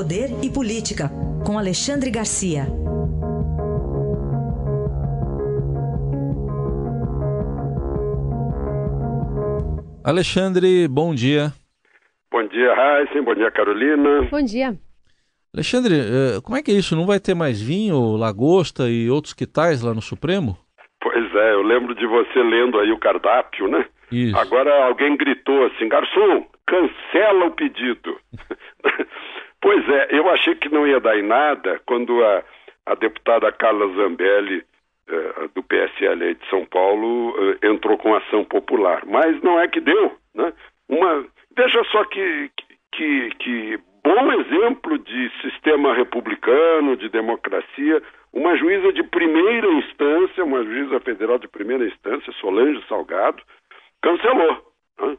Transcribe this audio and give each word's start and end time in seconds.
Poder 0.00 0.30
e 0.42 0.48
Política, 0.48 1.10
com 1.44 1.58
Alexandre 1.58 2.10
Garcia. 2.10 2.62
Alexandre, 10.02 10.88
bom 10.88 11.14
dia. 11.14 11.52
Bom 12.32 12.42
dia, 12.48 12.74
Raíssen. 12.74 13.22
Bom 13.22 13.34
dia, 13.34 13.50
Carolina. 13.50 14.26
Bom 14.30 14.42
dia. 14.42 14.72
Alexandre, 15.52 15.94
eh, 15.96 16.40
como 16.42 16.56
é 16.56 16.62
que 16.62 16.70
é 16.70 16.74
isso? 16.74 16.96
Não 16.96 17.06
vai 17.06 17.20
ter 17.20 17.34
mais 17.34 17.60
vinho, 17.60 18.16
lagosta 18.16 18.88
e 18.88 19.10
outros 19.10 19.34
quitais 19.34 19.82
lá 19.82 19.92
no 19.92 20.00
Supremo? 20.00 20.56
Pois 21.02 21.34
é, 21.34 21.52
eu 21.52 21.62
lembro 21.62 21.94
de 21.94 22.06
você 22.06 22.42
lendo 22.42 22.80
aí 22.80 22.90
o 22.90 22.98
cardápio, 22.98 23.68
né? 23.68 23.84
Isso. 24.10 24.38
Agora 24.38 24.86
alguém 24.86 25.14
gritou 25.14 25.66
assim, 25.66 25.86
garçom, 25.90 26.46
cancela 26.66 27.44
o 27.44 27.50
pedido. 27.50 28.16
pois 29.60 29.88
é, 29.88 30.08
eu 30.10 30.28
achei 30.30 30.54
que 30.54 30.68
não 30.68 30.86
ia 30.86 31.00
dar 31.00 31.18
em 31.18 31.22
nada 31.22 31.80
quando 31.86 32.24
a, 32.24 32.42
a 32.86 32.94
deputada 32.94 33.52
Carla 33.52 33.86
Zambelli, 33.94 34.64
eh, 35.08 35.48
do 35.54 35.62
PSL 35.62 36.34
de 36.34 36.48
São 36.48 36.64
Paulo, 36.66 37.34
eh, 37.38 37.68
entrou 37.68 37.98
com 37.98 38.14
ação 38.14 38.44
popular. 38.44 39.02
Mas 39.06 39.40
não 39.42 39.58
é 39.58 39.66
que 39.68 39.80
deu, 39.80 40.16
né? 40.34 40.52
Uma, 40.88 41.26
veja 41.56 41.82
só 41.84 42.04
que, 42.04 42.50
que, 42.92 43.30
que 43.38 43.78
bom 44.04 44.32
exemplo 44.40 44.98
de 44.98 45.30
sistema 45.42 45.94
republicano, 45.94 46.96
de 46.96 47.08
democracia, 47.08 48.02
uma 48.32 48.56
juíza 48.56 48.92
de 48.92 49.02
primeira 49.02 49.66
instância, 49.72 50.44
uma 50.44 50.64
juíza 50.64 51.00
federal 51.00 51.38
de 51.38 51.48
primeira 51.48 51.84
instância, 51.86 52.32
Solange 52.34 52.82
Salgado, 52.88 53.42
cancelou, 54.02 54.64
né? 55.00 55.16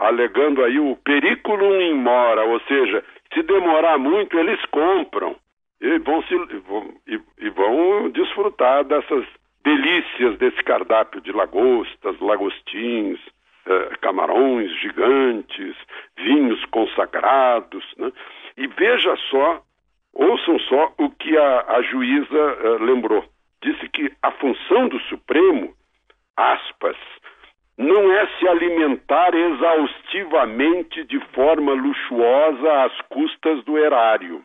alegando 0.00 0.62
aí 0.62 0.78
o 0.78 0.96
periculum 0.96 1.80
in 1.80 1.94
mora, 1.94 2.44
ou 2.44 2.60
seja, 2.60 3.02
se 3.34 3.42
demorar 3.42 3.98
muito 3.98 4.38
eles 4.38 4.64
compram 4.66 5.36
e 5.80 5.98
vão, 5.98 6.22
se, 6.22 6.36
vão, 6.66 6.94
e, 7.06 7.20
e 7.38 7.50
vão 7.50 8.08
desfrutar 8.10 8.84
dessas 8.84 9.26
delícias 9.64 10.38
desse 10.38 10.62
cardápio 10.62 11.20
de 11.20 11.32
lagostas, 11.32 12.18
lagostins, 12.20 13.18
eh, 13.66 13.96
camarões 14.00 14.70
gigantes, 14.80 15.74
vinhos 16.16 16.62
consagrados, 16.66 17.84
né? 17.96 18.12
E 18.56 18.66
veja 18.66 19.16
só, 19.30 19.62
ouçam 20.12 20.58
só 20.60 20.92
o 20.98 21.10
que 21.10 21.36
a, 21.36 21.64
a 21.68 21.82
juíza 21.82 22.58
eh, 22.60 22.84
lembrou. 22.84 23.24
Disse 23.62 23.88
que 23.88 24.12
a 24.22 24.30
função 24.32 24.88
do 24.88 25.00
Supremo, 25.00 25.74
aspas, 26.36 26.96
não 27.76 28.12
é 28.12 28.26
se 28.38 28.48
alimentar 28.48 29.34
exaustivamente 29.34 31.04
de 31.04 31.18
forma 31.32 31.72
luxuosa 31.72 32.84
às 32.84 33.00
custas 33.08 33.64
do 33.64 33.76
erário. 33.76 34.42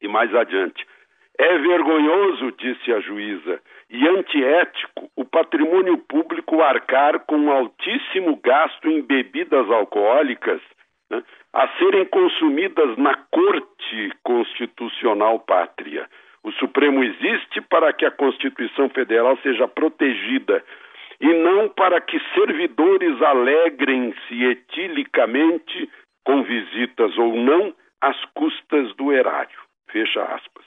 E 0.00 0.08
mais 0.08 0.34
adiante, 0.34 0.86
é 1.38 1.58
vergonhoso, 1.58 2.52
disse 2.52 2.92
a 2.92 3.00
juíza, 3.00 3.60
e 3.88 4.06
antiético 4.08 5.10
o 5.16 5.24
patrimônio 5.24 5.98
público 5.98 6.62
arcar 6.62 7.20
com 7.20 7.36
um 7.36 7.50
altíssimo 7.50 8.36
gasto 8.36 8.88
em 8.88 9.02
bebidas 9.02 9.68
alcoólicas 9.70 10.60
né, 11.10 11.22
a 11.52 11.66
serem 11.78 12.04
consumidas 12.04 12.96
na 12.96 13.14
Corte 13.30 14.12
Constitucional 14.22 15.40
Pátria. 15.40 16.06
O 16.42 16.52
Supremo 16.52 17.02
existe 17.02 17.60
para 17.62 17.92
que 17.92 18.06
a 18.06 18.10
Constituição 18.10 18.88
Federal 18.88 19.36
seja 19.38 19.66
protegida 19.66 20.62
e 21.20 21.32
não 21.34 21.68
para 21.68 22.00
que 22.00 22.18
servidores 22.34 23.20
alegrem-se 23.20 24.44
etilicamente 24.44 25.90
com 26.24 26.42
visitas 26.42 27.16
ou 27.18 27.36
não 27.36 27.74
às 28.00 28.16
custas 28.34 28.94
do 28.96 29.12
erário. 29.12 29.58
Fecha 29.90 30.22
aspas. 30.22 30.64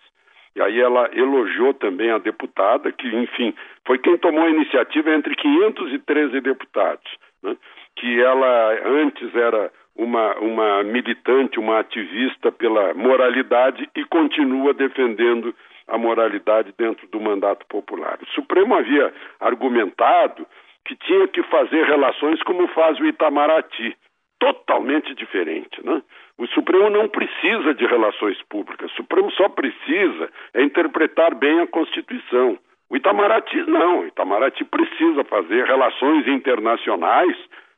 E 0.55 0.61
aí 0.61 0.79
ela 0.79 1.09
elogiou 1.13 1.73
também 1.73 2.11
a 2.11 2.19
deputada, 2.19 2.91
que, 2.91 3.07
enfim, 3.07 3.55
foi 3.87 3.97
quem 3.97 4.17
tomou 4.17 4.43
a 4.43 4.49
iniciativa 4.49 5.09
entre 5.11 5.36
513 5.36 6.39
deputados, 6.42 7.17
né? 7.42 7.58
que 7.95 8.21
ela 8.21 8.87
antes 8.87 9.36
era 9.36 9.71
uma, 9.95 10.36
uma 10.37 10.83
militante, 10.83 11.59
uma 11.59 11.80
ativista 11.80 12.52
pela 12.52 12.93
moralidade 12.93 13.89
e 13.95 14.05
continua 14.05 14.73
defendendo 14.73 15.55
a 15.88 15.98
moralidade 15.98 16.73
dentro 16.77 17.08
do 17.08 17.20
mandato 17.20 17.66
popular. 17.67 18.17
O 18.21 18.27
Supremo 18.27 18.76
havia 18.76 19.14
argumentado 19.39 20.45
que 20.86 20.95
tinha 20.95 21.27
que 21.27 21.42
fazer 21.44 21.86
relações 21.86 22.42
como 22.44 22.67
faz 22.70 22.99
o 22.99 23.05
Itamaraty, 23.05 23.95
totalmente 24.39 25.14
diferente. 25.16 25.83
Né? 25.86 26.02
O 26.38 26.48
Supremo 26.48 26.89
não 26.89 27.08
precisa 27.08 27.73
de 27.73 27.86
relações 27.86 28.42
públicas, 28.49 28.92
o 28.92 28.95
Supremo 28.95 29.32
só 29.32 29.48
precisa 29.49 30.30
é 30.54 30.64
interpretar 30.64 31.36
bem 31.36 31.61
a 31.61 31.67
Constituição. 31.67 32.58
O 32.89 32.98
Itamaraty 32.98 33.58
não, 33.64 34.02
o 34.02 34.08
Itamaraty 34.08 34.66
precisa 34.66 35.23
fazer 35.23 35.66
relações 35.66 36.27
internacionais, 36.27 37.38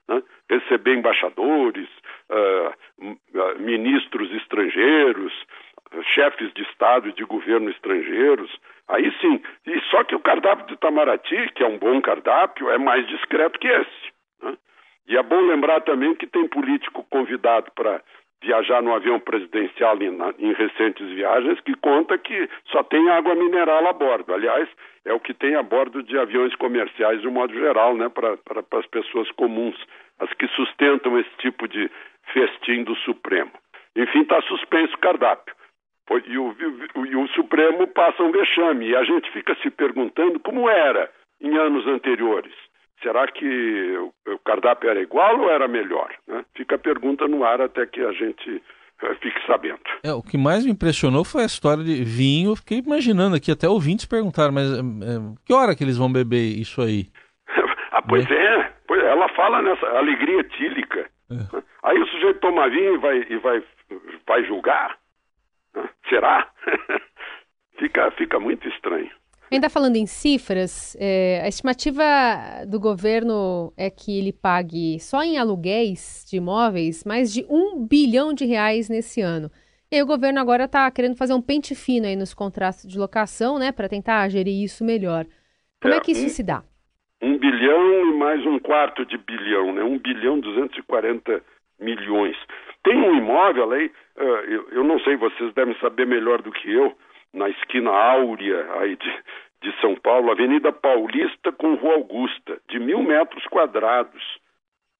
né? 0.09 0.21
receber 0.49 0.95
embaixadores, 0.95 1.87
uh, 2.29 3.59
ministros 3.59 4.31
estrangeiros, 4.33 5.24
chefes 6.35 6.53
de 6.53 6.63
Estado 6.63 7.09
e 7.09 7.13
de 7.13 7.23
governo 7.23 7.69
estrangeiros. 7.69 8.51
Aí 8.87 9.11
sim. 9.19 9.41
E 9.65 9.79
só 9.89 10.03
que 10.03 10.15
o 10.15 10.19
cardápio 10.19 10.67
de 10.67 10.73
Itamaraty, 10.73 11.51
que 11.55 11.63
é 11.63 11.67
um 11.67 11.77
bom 11.77 12.01
cardápio, 12.01 12.69
é 12.69 12.77
mais 12.77 13.07
discreto 13.07 13.59
que 13.59 13.67
esse. 13.67 14.13
Né? 14.41 14.55
E 15.07 15.17
é 15.17 15.23
bom 15.23 15.39
lembrar 15.41 15.81
também 15.81 16.13
que 16.15 16.27
tem 16.27 16.47
político 16.47 17.05
convidado 17.09 17.71
para 17.75 18.01
viajar 18.43 18.81
no 18.81 18.93
avião 18.93 19.19
presidencial 19.19 19.97
em, 20.01 20.17
em, 20.37 20.53
recentes 20.53 21.07
viagens 21.09 21.59
que 21.61 21.73
conta 21.75 22.17
que 22.17 22.47
só 22.67 22.83
tem 22.83 23.09
água 23.09 23.33
mineral 23.33 23.87
a 23.87 23.93
bordo. 23.93 24.33
Aliás, 24.33 24.69
é 25.03 25.13
o 25.13 25.19
que 25.19 25.33
tem 25.33 25.55
a 25.55 25.63
bordo 25.63 26.03
de 26.03 26.17
aviões 26.17 26.53
comerciais 26.55 27.21
de 27.21 27.27
um 27.27 27.31
modo 27.31 27.53
geral, 27.53 27.95
né, 27.95 28.07
para 28.09 28.37
as 28.79 28.85
pessoas 28.87 29.31
comuns, 29.31 29.75
as 30.19 30.31
que 30.33 30.47
sustentam 30.49 31.17
esse 31.17 31.29
tipo 31.39 31.67
de 31.67 31.89
festim 32.33 32.83
do 32.83 32.95
Supremo. 32.97 33.51
Enfim, 33.95 34.21
está 34.21 34.41
suspenso 34.43 34.93
o 34.93 34.99
cardápio. 34.99 35.55
E 36.27 36.37
o, 36.37 36.55
e 37.05 37.15
o 37.15 37.27
Supremo 37.29 37.87
passa 37.87 38.21
um 38.23 38.31
vexame. 38.31 38.89
E 38.89 38.95
a 38.95 39.03
gente 39.03 39.31
fica 39.31 39.55
se 39.61 39.69
perguntando 39.71 40.39
como 40.39 40.69
era 40.69 41.09
em 41.41 41.57
anos 41.57 41.87
anteriores. 41.87 42.53
Será 43.01 43.27
que 43.27 43.97
o 44.27 44.39
cardápio 44.45 44.89
era 44.89 45.01
igual 45.01 45.39
ou 45.39 45.49
era 45.49 45.67
melhor? 45.67 46.11
Né? 46.27 46.43
Fica 46.55 46.75
a 46.75 46.79
pergunta 46.79 47.27
no 47.27 47.43
ar 47.43 47.61
até 47.61 47.85
que 47.85 48.01
a 48.01 48.11
gente 48.11 48.61
eh, 49.03 49.15
fique 49.21 49.39
sabendo. 49.45 49.79
É, 50.03 50.13
o 50.13 50.21
que 50.21 50.37
mais 50.37 50.65
me 50.65 50.71
impressionou 50.71 51.25
foi 51.25 51.43
a 51.43 51.47
história 51.47 51.83
de 51.83 52.03
vinho. 52.03 52.51
Eu 52.51 52.55
fiquei 52.55 52.79
imaginando 52.79 53.35
aqui, 53.35 53.51
até 53.51 53.67
ouvintes 53.67 54.05
perguntaram, 54.05 54.53
mas 54.53 54.71
é, 54.71 54.81
que 55.45 55.53
hora 55.53 55.75
que 55.75 55.83
eles 55.83 55.97
vão 55.97 56.11
beber 56.11 56.57
isso 56.59 56.81
aí? 56.81 57.07
ah, 57.91 58.01
pois 58.01 58.29
é. 58.29 58.33
é. 58.33 58.73
Pois 58.87 59.03
ela 59.03 59.27
fala 59.29 59.61
nessa 59.61 59.85
alegria 59.87 60.43
tílica. 60.43 61.09
É. 61.29 61.63
Aí 61.83 61.99
o 61.99 62.07
sujeito 62.07 62.39
toma 62.39 62.69
vinho 62.69 62.95
e 62.95 62.97
vai, 62.97 63.25
e 63.29 63.37
vai, 63.37 63.63
vai 64.25 64.43
julgar? 64.45 64.97
Será? 66.09 66.49
fica, 67.77 68.11
fica 68.11 68.39
muito 68.39 68.67
estranho. 68.67 69.11
Ainda 69.51 69.69
falando 69.69 69.95
em 69.95 70.07
cifras, 70.07 70.97
é, 70.99 71.41
a 71.43 71.47
estimativa 71.47 72.03
do 72.67 72.79
governo 72.79 73.71
é 73.77 73.91
que 73.91 74.17
ele 74.17 74.33
pague 74.33 74.99
só 74.99 75.21
em 75.21 75.37
aluguéis 75.37 76.25
de 76.27 76.37
imóveis 76.37 77.03
mais 77.05 77.31
de 77.31 77.45
um 77.47 77.85
bilhão 77.85 78.33
de 78.33 78.43
reais 78.45 78.89
nesse 78.89 79.21
ano. 79.21 79.51
E 79.91 79.97
aí 79.97 80.01
o 80.01 80.07
governo 80.07 80.39
agora 80.39 80.65
está 80.65 80.89
querendo 80.89 81.15
fazer 81.15 81.33
um 81.33 81.41
pente 81.41 81.75
fino 81.75 82.07
aí 82.07 82.15
nos 82.15 82.33
contratos 82.33 82.87
de 82.87 82.97
locação, 82.97 83.59
né, 83.59 83.71
para 83.71 83.87
tentar 83.87 84.27
gerir 84.29 84.63
isso 84.63 84.83
melhor. 84.83 85.25
Como 85.79 85.93
é, 85.93 85.97
é 85.97 85.99
que 85.99 86.11
isso 86.11 86.25
um, 86.25 86.29
se 86.29 86.43
dá? 86.43 86.63
Um 87.21 87.37
bilhão 87.37 88.09
e 88.09 88.17
mais 88.17 88.43
um 88.47 88.57
quarto 88.57 89.05
de 89.05 89.17
bilhão, 89.17 89.73
né? 89.73 89.83
Um 89.83 89.99
bilhão 89.99 90.39
duzentos 90.39 90.77
e 90.77 90.81
quarenta 90.81 91.41
milhões. 91.79 92.35
Tem 92.83 92.97
imóvel 93.35 93.71
aí, 93.73 93.91
eu, 94.71 94.83
não 94.83 94.99
sei, 94.99 95.17
vocês 95.17 95.53
devem 95.53 95.75
saber 95.79 96.07
melhor 96.07 96.41
do 96.41 96.51
que 96.51 96.71
eu, 96.71 96.95
na 97.33 97.49
esquina 97.49 97.91
áurea 97.91 98.65
aí 98.79 98.95
de, 98.95 99.23
de 99.61 99.81
São 99.81 99.95
Paulo, 99.95 100.31
Avenida 100.31 100.71
Paulista 100.71 101.51
com 101.51 101.75
Rua 101.75 101.95
Augusta, 101.95 102.57
de 102.69 102.79
mil 102.79 103.03
metros 103.03 103.43
quadrados. 103.47 104.23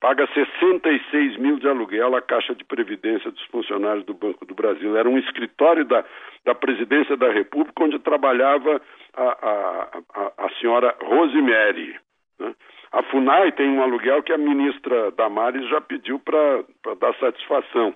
Paga 0.01 0.27
66 0.33 1.37
mil 1.37 1.57
de 1.57 1.67
aluguel 1.67 2.15
à 2.15 2.21
Caixa 2.21 2.53
de 2.53 2.65
Previdência 2.65 3.31
dos 3.31 3.43
funcionários 3.45 4.05
do 4.05 4.13
Banco 4.13 4.45
do 4.45 4.53
Brasil. 4.53 4.97
Era 4.97 5.09
um 5.09 5.17
escritório 5.17 5.85
da, 5.85 6.03
da 6.43 6.53
Presidência 6.53 7.15
da 7.15 7.31
República 7.31 7.85
onde 7.85 7.97
trabalhava 7.99 8.81
a, 9.15 9.23
a, 9.23 10.01
a, 10.13 10.45
a 10.45 10.49
senhora 10.59 10.93
Rosemary. 11.01 11.95
Né? 12.37 12.53
A 12.91 13.01
FUNAI 13.03 13.53
tem 13.53 13.69
um 13.69 13.81
aluguel 13.81 14.21
que 14.21 14.33
a 14.33 14.37
ministra 14.37 15.11
Damares 15.11 15.67
já 15.69 15.79
pediu 15.81 16.19
para 16.19 16.95
dar 16.95 17.15
satisfação, 17.15 17.95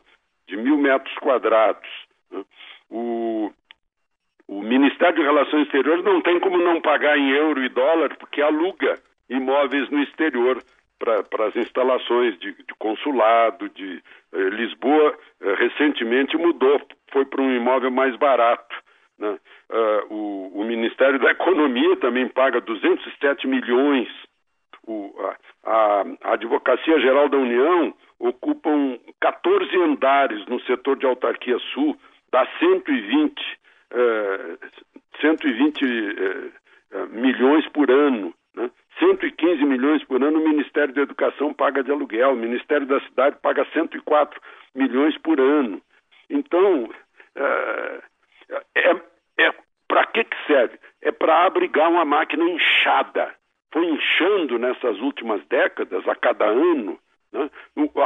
de 0.49 0.57
mil 0.57 0.77
metros 0.77 1.13
quadrados. 1.19 1.89
O, 2.89 3.51
o 4.47 4.61
Ministério 4.61 5.15
de 5.15 5.21
Relações 5.21 5.65
Exteriores 5.65 6.03
não 6.03 6.21
tem 6.21 6.39
como 6.39 6.57
não 6.57 6.81
pagar 6.81 7.17
em 7.17 7.29
euro 7.31 7.63
e 7.63 7.69
dólar, 7.69 8.15
porque 8.17 8.41
aluga 8.41 8.99
imóveis 9.29 9.89
no 9.89 10.01
exterior 10.01 10.61
para 10.97 11.47
as 11.47 11.55
instalações 11.55 12.37
de, 12.39 12.51
de, 12.51 12.73
consulado, 12.77 13.69
de 13.69 14.03
eh, 14.33 14.49
Lisboa 14.49 15.17
eh, 15.41 15.55
recentemente 15.55 16.35
mudou 16.35 16.81
foi 17.11 17.25
para 17.25 17.41
um 17.41 17.55
imóvel 17.55 17.91
mais 17.91 18.15
barato. 18.17 18.75
Né? 19.17 19.37
Uh, 19.69 20.13
o, 20.13 20.61
o, 20.61 20.63
Ministério 20.63 21.19
da 21.19 21.31
Economia 21.31 21.95
também 21.97 22.27
paga 22.27 22.61
207 22.61 23.47
milhões. 23.47 24.07
O, 24.87 25.13
a, 25.63 26.01
a, 26.23 26.33
Advocacia 26.33 26.99
Geral 26.99 27.27
da 27.29 27.37
União 27.37 27.93
ocupa 28.19 28.69
14 29.21 29.75
andares 29.77 30.45
no 30.47 30.59
setor 30.61 30.97
de 30.97 31.05
autarquia 31.05 31.57
sul, 31.73 31.97
dá 32.31 32.45
120, 32.59 33.39
uh, 33.93 34.59
120 35.21 35.83
uh, 35.85 37.07
milhões 37.11 37.67
por 37.69 37.89
ano. 37.89 38.33
Né? 38.53 38.69
115 38.99 39.63
milhões 39.63 40.03
por 40.03 40.21
ano 40.21 40.39
o 40.39 40.47
Ministério 40.47 40.93
da 40.93 41.01
Educação 41.01 41.53
paga 41.53 41.83
de 41.83 41.91
aluguel, 41.91 42.33
o 42.33 42.35
Ministério 42.35 42.85
da 42.85 42.99
Cidade 43.01 43.37
paga 43.41 43.65
104 43.73 44.39
milhões 44.75 45.17
por 45.17 45.39
ano. 45.39 45.81
Então, 46.29 46.89
é, 48.75 48.91
é 49.37 49.53
para 49.87 50.05
que, 50.05 50.23
que 50.23 50.37
serve? 50.45 50.77
É 51.01 51.11
para 51.11 51.45
abrigar 51.45 51.89
uma 51.89 52.05
máquina 52.05 52.43
inchada. 52.43 53.33
Foi 53.71 53.85
inchando 53.85 54.57
nessas 54.57 54.99
últimas 54.99 55.43
décadas, 55.47 56.07
a 56.07 56.15
cada 56.15 56.45
ano. 56.45 56.99
Né? 57.31 57.49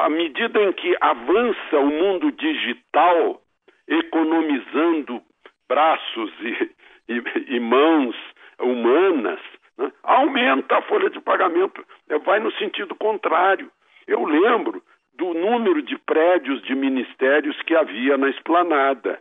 À 0.02 0.10
medida 0.10 0.62
em 0.62 0.72
que 0.74 0.96
avança 1.00 1.78
o 1.80 1.88
mundo 1.88 2.32
digital, 2.32 3.42
economizando 3.88 5.22
braços 5.68 6.32
e, 6.42 6.72
e, 7.14 7.56
e 7.56 7.60
mãos 7.60 8.16
humanas, 8.60 9.40
né? 9.78 9.92
aumenta 10.04 10.78
a 10.78 10.82
folha 10.84 11.10
de 11.10 11.20
pagamento, 11.20 11.84
é, 12.10 12.18
vai 12.20 12.40
no 12.40 12.52
sentido 12.54 12.96
contrário. 12.96 13.72
Eu 14.08 14.26
lembro 14.26 14.84
do 15.16 15.34
número 15.34 15.82
de 15.82 15.98
prédios 16.00 16.62
de 16.64 16.76
ministérios 16.76 17.60
que 17.64 17.76
havia 17.76 18.18
na 18.18 18.30
esplanada. 18.30 19.20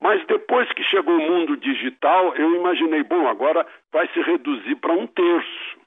Mas 0.00 0.24
depois 0.26 0.70
que 0.72 0.82
chegou 0.84 1.14
o 1.14 1.30
mundo 1.30 1.56
digital, 1.58 2.34
eu 2.34 2.56
imaginei, 2.56 3.02
bom, 3.02 3.28
agora 3.28 3.66
vai 3.92 4.08
se 4.08 4.20
reduzir 4.22 4.76
para 4.76 4.92
um 4.92 5.06
terço. 5.06 5.78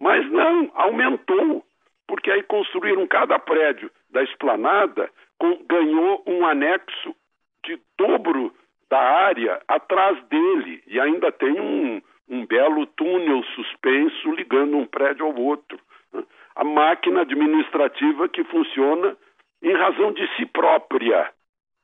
Mas 0.00 0.26
não, 0.30 0.70
aumentou, 0.74 1.62
porque 2.10 2.28
aí 2.28 2.42
construíram 2.42 3.06
cada 3.06 3.38
prédio 3.38 3.88
da 4.10 4.20
esplanada, 4.24 5.08
com, 5.38 5.62
ganhou 5.64 6.24
um 6.26 6.44
anexo 6.44 7.14
de 7.64 7.80
dobro 7.96 8.52
da 8.90 8.98
área 8.98 9.62
atrás 9.68 10.20
dele, 10.24 10.82
e 10.88 10.98
ainda 10.98 11.30
tem 11.30 11.60
um, 11.60 12.02
um 12.28 12.44
belo 12.44 12.84
túnel 12.84 13.44
suspenso 13.54 14.32
ligando 14.32 14.76
um 14.76 14.86
prédio 14.86 15.24
ao 15.24 15.36
outro. 15.36 15.78
A 16.56 16.64
máquina 16.64 17.20
administrativa 17.20 18.28
que 18.28 18.42
funciona 18.42 19.16
em 19.62 19.72
razão 19.72 20.10
de 20.10 20.26
si 20.34 20.46
própria 20.46 21.30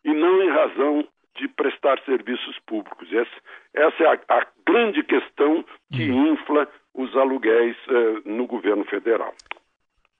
e 0.04 0.12
não 0.12 0.42
em 0.42 0.50
razão 0.50 1.06
de 1.36 1.46
prestar 1.46 2.00
serviços 2.00 2.58
públicos. 2.66 3.08
Essa, 3.12 3.36
essa 3.74 4.02
é 4.02 4.06
a, 4.08 4.38
a, 4.40 4.46
grande 4.66 5.04
questão 5.04 5.64
que 5.92 6.10
uhum. 6.10 6.32
infla 6.32 6.66
os 6.92 7.16
aluguéis 7.16 7.76
uh, 7.86 8.28
no 8.28 8.44
governo 8.48 8.84
federal. 8.86 9.32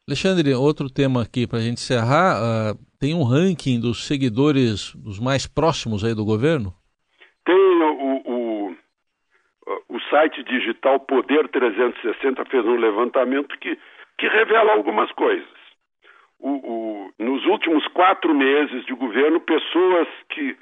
Alexandre, 0.08 0.55
outro 0.55 0.87
tema 0.88 1.23
aqui 1.23 1.49
para 1.49 1.58
a 1.58 1.62
gente 1.62 1.82
encerrar, 1.82 2.38
uh, 2.38 2.79
tem 3.00 3.12
um 3.12 3.25
ranking 3.25 3.81
dos 3.81 4.06
seguidores 4.06 4.94
dos 4.94 5.19
mais 5.19 5.49
próximos 5.49 6.05
aí 6.05 6.14
do 6.14 6.25
governo? 6.25 6.73
Tem 7.44 7.56
o, 7.56 8.23
o, 8.25 8.76
o 9.88 10.00
site 10.08 10.44
digital 10.44 11.00
Poder 11.00 11.49
360 11.49 12.44
fez 12.44 12.64
um 12.64 12.76
levantamento 12.76 13.58
que, 13.58 13.76
que 14.17 14.29
revela 14.29 14.75
algumas 14.75 15.11
coisas. 15.11 15.49
O, 16.38 16.50
o, 16.50 17.12
nos 17.19 17.44
últimos 17.47 17.85
quatro 17.88 18.32
meses 18.32 18.87
de 18.87 18.94
governo, 18.94 19.41
pessoas 19.41 20.06
que 20.31 20.56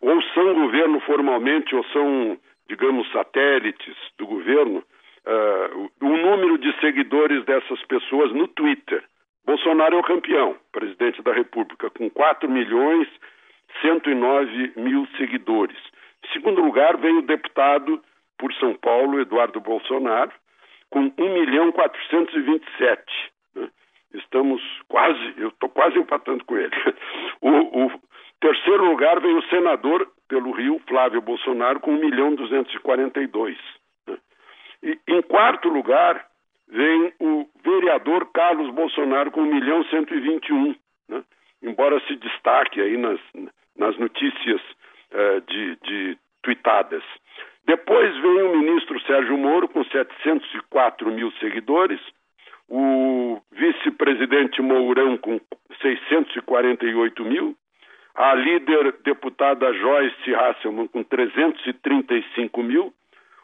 ou 0.00 0.22
são 0.34 0.54
governo 0.54 0.98
formalmente 1.00 1.74
ou 1.74 1.84
são, 1.92 2.38
digamos, 2.68 3.10
satélites 3.12 3.96
do 4.18 4.26
governo, 4.26 4.82
uh, 5.26 5.90
o, 6.00 6.16
número 6.16 6.58
de 6.58 6.72
seguidores 6.80 7.44
dessas 7.44 7.82
pessoas 7.86 8.32
no 8.32 8.48
Twitter. 8.48 9.02
Bolsonaro 9.44 9.96
é 9.96 9.98
o 9.98 10.04
campeão, 10.04 10.56
presidente 10.70 11.22
da 11.22 11.32
República, 11.32 11.90
com 11.90 12.08
4 12.10 12.48
milhões 12.48 13.08
109 13.80 14.72
mil 14.76 15.06
seguidores. 15.16 15.78
Em 16.24 16.32
segundo 16.32 16.62
lugar, 16.62 16.96
vem 16.98 17.18
o 17.18 17.22
deputado 17.22 18.00
por 18.38 18.52
São 18.54 18.74
Paulo, 18.74 19.20
Eduardo 19.20 19.60
Bolsonaro, 19.60 20.32
com 20.90 21.12
1 21.18 21.34
milhão 21.34 21.72
427. 21.72 23.02
Né? 23.54 23.68
Estamos 24.14 24.62
quase, 24.88 25.34
eu 25.36 25.48
estou 25.48 25.68
quase 25.68 25.98
empatando 25.98 26.44
com 26.44 26.56
ele. 26.56 26.74
O, 27.44 27.86
o, 27.86 27.92
Terceiro 28.42 28.84
lugar 28.84 29.20
vem 29.20 29.36
o 29.36 29.42
senador 29.42 30.04
pelo 30.28 30.50
Rio, 30.50 30.80
Flávio 30.88 31.20
Bolsonaro, 31.20 31.78
com 31.78 31.92
1 31.92 32.00
milhão 32.00 32.34
242. 32.34 33.56
E 34.82 34.98
em 35.06 35.22
quarto 35.22 35.68
lugar 35.68 36.26
vem 36.68 37.12
o 37.20 37.46
vereador 37.64 38.30
Carlos 38.32 38.72
Bolsonaro 38.74 39.30
com 39.30 39.42
1 39.42 39.46
milhão 39.46 39.84
121. 39.84 40.74
Né? 41.08 41.22
Embora 41.62 42.00
se 42.06 42.16
destaque 42.16 42.80
aí 42.80 42.96
nas, 42.96 43.20
nas 43.76 43.96
notícias 43.98 44.60
uh, 45.12 45.40
de, 45.46 45.76
de 45.76 46.18
tweetadas. 46.42 47.02
Depois 47.64 48.16
vem 48.18 48.42
o 48.42 48.56
ministro 48.56 49.00
Sérgio 49.02 49.38
Moro 49.38 49.68
com 49.68 49.84
704 49.84 51.10
mil 51.12 51.30
seguidores, 51.32 52.00
o 52.68 53.40
vice-presidente 53.52 54.60
Mourão 54.60 55.16
com 55.16 55.40
648 55.80 57.24
mil, 57.24 57.54
a 58.14 58.34
líder 58.34 58.96
deputada 59.04 59.72
Joyce 59.72 60.34
Hasselman 60.34 60.88
com 60.88 61.02
335 61.04 62.62
mil, 62.62 62.92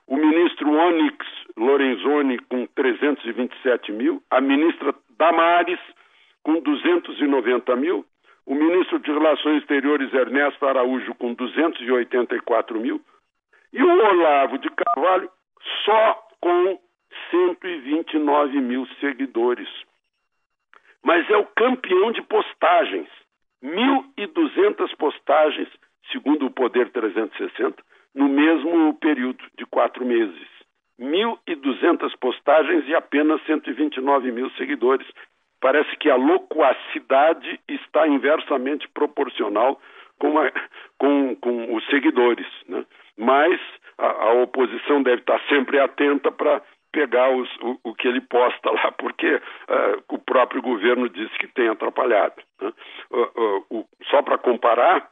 o 0.09 0.17
ministro 0.17 0.73
Onyx 0.73 1.27
Lorenzoni 1.57 2.39
com 2.39 2.67
327 2.67 3.93
mil, 3.93 4.23
a 4.31 4.41
ministra 4.41 4.95
Damares 5.19 5.79
com 6.43 6.61
290 6.61 7.77
mil, 7.77 8.05
o 8.47 8.55
ministro 8.55 8.99
de 9.01 9.13
Relações 9.13 9.61
Exteriores 9.61 10.13
Ernesto 10.15 10.67
Araújo 10.67 11.15
com 11.15 11.35
284 11.35 12.81
mil 12.81 13.01
e 13.73 13.83
o 13.83 13.89
Olavo 13.89 14.59
de 14.59 14.71
Carvalho 14.71 15.31
só 15.85 16.27
com 16.41 16.81
129 17.31 18.61
mil 18.61 18.87
seguidores. 19.01 19.69
Mas 21.05 21.29
é 21.29 21.37
o 21.37 21.45
campeão 21.45 22.13
de 22.13 22.23
postagens. 22.23 23.09
1.200 23.63 24.97
postagens, 24.97 25.69
segundo 26.13 26.47
o 26.47 26.51
Poder 26.51 26.91
360, 26.91 27.83
no 28.19 28.29
mesmo 28.29 28.93
período 28.95 29.43
de 29.57 29.65
quatro 29.67 30.05
meses. 30.05 30.49
1.200 31.01 32.13
postagens 32.19 32.87
e 32.89 32.95
apenas 32.95 33.41
129 33.47 34.33
mil 34.33 34.51
seguidores. 34.51 35.07
Parece 35.61 35.97
que 35.97 36.11
a 36.11 36.17
loquacidade 36.17 37.61
está 37.69 38.09
inversamente 38.09 38.89
proporcional 38.89 39.81
com, 40.19 40.37
a, 40.37 40.51
com, 40.99 41.37
com 41.37 41.77
os 41.77 41.87
seguidores. 41.87 42.47
Né? 42.69 42.85
Mas 43.17 43.61
a, 43.97 44.07
a 44.07 44.33
oposição 44.43 45.01
deve 45.01 45.21
estar 45.21 45.41
sempre 45.49 45.79
atenta 45.79 46.33
para 46.33 46.61
pegar 46.91 47.31
os, 47.31 47.49
o, 47.61 47.79
o, 47.85 47.95
que 47.95 48.09
ele 48.09 48.21
posta 48.21 48.71
lá, 48.71 48.91
porque 48.93 49.35
uh, 49.37 50.03
o 50.09 50.19
próprio 50.19 50.61
governo 50.61 51.09
disse 51.09 51.39
que 51.39 51.47
tem 51.47 51.69
atrapalhado. 51.69 52.43
Né? 52.61 52.73
Uh, 53.13 53.65
uh, 53.71 53.89
só 54.11 54.23
para 54.23 54.39
comparar, 54.39 55.09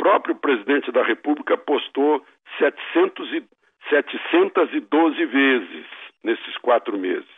próprio 0.00 0.34
presidente 0.34 0.90
da 0.90 1.02
República 1.02 1.58
postou 1.58 2.24
700 2.58 3.34
e, 3.34 3.44
712 3.90 5.26
vezes 5.26 5.84
nesses 6.24 6.56
quatro 6.62 6.96
meses 6.96 7.28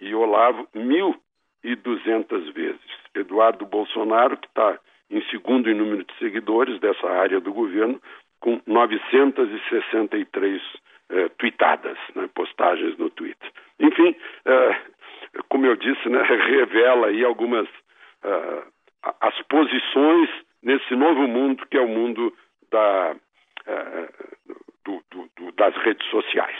e 0.00 0.14
Olavo 0.14 0.68
1.200 0.76 2.52
vezes. 2.52 2.80
Eduardo 3.16 3.66
Bolsonaro, 3.66 4.36
que 4.36 4.46
está 4.46 4.78
em 5.10 5.20
segundo 5.24 5.68
em 5.68 5.74
número 5.74 6.04
de 6.04 6.14
seguidores 6.18 6.78
dessa 6.78 7.08
área 7.08 7.40
do 7.40 7.52
governo, 7.52 8.00
com 8.38 8.60
963 8.64 10.62
eh, 11.10 11.28
tweetadas, 11.38 11.98
né, 12.14 12.28
postagens 12.32 12.96
no 12.96 13.10
Twitter. 13.10 13.50
Enfim, 13.80 14.14
eh, 14.44 14.76
como 15.48 15.66
eu 15.66 15.74
disse, 15.74 16.08
né, 16.08 16.22
revela 16.22 17.08
aí 17.08 17.24
algumas 17.24 17.66
uh, 17.68 18.62
as 19.20 19.40
posições 19.48 20.30
nesse 20.64 20.96
novo 20.96 21.28
mundo 21.28 21.64
que 21.70 21.76
é 21.76 21.80
o 21.80 21.88
mundo 21.88 22.32
da, 22.72 23.14
uh, 23.14 24.54
do, 24.84 25.02
do, 25.10 25.30
do, 25.36 25.52
das 25.52 25.74
redes 25.84 26.08
sociais. 26.10 26.56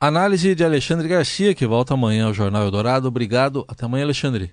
Análise 0.00 0.54
de 0.54 0.64
Alexandre 0.64 1.08
Garcia, 1.08 1.54
que 1.54 1.66
volta 1.66 1.94
amanhã 1.94 2.26
ao 2.26 2.34
Jornal 2.34 2.64
Eldorado. 2.64 3.08
Obrigado. 3.08 3.64
Até 3.68 3.86
amanhã, 3.86 4.04
Alexandre. 4.04 4.50